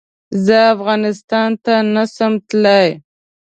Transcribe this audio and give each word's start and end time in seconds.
زه 0.45 0.57
افغانستان 0.75 1.49
ته 1.63 1.73
نه 1.93 2.03
سم 2.15 2.33
تلی 2.47 2.85